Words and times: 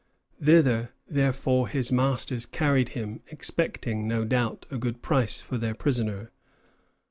Thither, 0.43 0.93
therefore, 1.07 1.67
his 1.67 1.91
masters 1.91 2.47
carried 2.47 2.89
him, 2.97 3.21
expecting, 3.27 4.07
no 4.07 4.25
doubt, 4.25 4.65
a 4.71 4.79
good 4.79 5.03
price 5.03 5.43
for 5.43 5.59
their 5.59 5.75
prisoner. 5.75 6.31